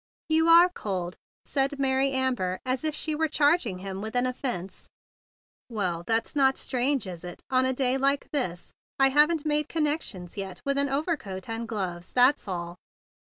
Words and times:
"You 0.29 0.47
are 0.47 0.67
cold!" 0.67 1.15
said 1.45 1.69
Maiy 1.77 2.11
Amber 2.11 2.59
as 2.65 2.83
if 2.83 2.95
she 2.95 3.13
were 3.13 3.27
charging 3.27 3.77
him 3.77 4.01
with 4.01 4.15
an 4.15 4.25
offence. 4.25 4.89
"Well, 5.69 6.03
that's 6.07 6.35
not 6.35 6.57
strange 6.57 7.05
1 7.05 7.13
—is 7.13 7.23
it— 7.23 7.43
on 7.51 7.67
a 7.67 7.73
day 7.73 7.99
like 7.99 8.27
this? 8.31 8.73
I 8.97 9.09
haven't 9.09 9.45
made 9.45 9.69
connections 9.69 10.37
yet 10.37 10.59
with 10.65 10.79
an 10.79 10.89
overcoat 10.89 11.47
and 11.47 11.67
gloves; 11.67 12.13
that's 12.13 12.47
all." 12.47 12.77